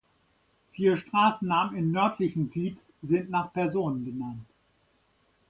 [0.71, 4.47] Vier Straßennamen im nördlichen Kiez sind nach Personen benannt.